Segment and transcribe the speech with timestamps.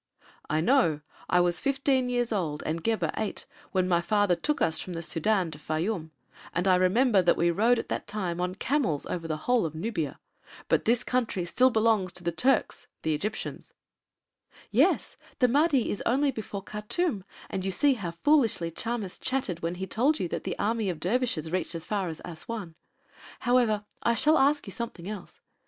[0.49, 1.01] "I know.
[1.29, 5.01] I was fifteen years old and Gebhr eight, when my father took us from the
[5.01, 6.09] Sudân to Fayûm,
[6.55, 9.75] and I remember that we rode at that time on camels over the whole of
[9.75, 10.17] Nubia.
[10.69, 13.73] But this country belongs still to the Turks (Egyptians)."
[14.71, 15.17] "Yes.
[15.37, 19.85] The Mahdi is only before Khartûm and you see how foolishly Chamis chattered when he
[19.85, 22.73] told you that the army of dervishes reached as far as Assuan.
[23.41, 25.39] However, I shall ask you something else.